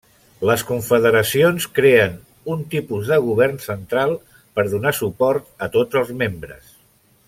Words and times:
Les 0.49 0.61
confederacions 0.69 1.67
creen 1.75 2.15
un 2.55 2.65
tipus 2.73 3.13
de 3.13 3.21
govern 3.29 3.61
central 3.69 4.17
per 4.57 4.69
donar 4.75 4.97
suport 5.05 5.67
a 5.69 5.73
tots 5.77 6.05
els 6.05 6.15
membres. 6.25 6.79